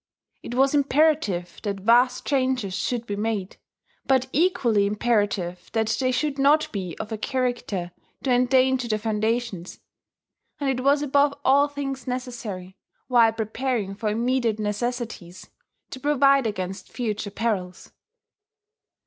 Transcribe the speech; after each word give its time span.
It 0.41 0.55
was 0.55 0.73
imperative 0.73 1.59
that 1.61 1.81
vast 1.81 2.25
changes 2.25 2.73
should 2.75 3.05
be 3.05 3.15
made, 3.15 3.57
but 4.07 4.25
equally 4.33 4.87
imperative 4.87 5.69
that 5.73 5.95
they 5.99 6.11
should 6.11 6.39
not 6.39 6.71
be 6.71 6.97
of 6.99 7.11
a 7.11 7.19
character 7.19 7.91
to 8.23 8.31
endanger 8.31 8.87
the 8.87 8.97
foundations; 8.97 9.79
and 10.59 10.71
it 10.71 10.83
was 10.83 11.03
above 11.03 11.35
all 11.45 11.67
things 11.67 12.07
necessary, 12.07 12.75
while 13.09 13.31
preparing 13.31 13.93
for 13.93 14.09
immediate 14.09 14.57
necessities, 14.57 15.51
to 15.91 15.99
provide 15.99 16.47
against 16.47 16.91
future 16.91 17.29
perils. 17.29 17.91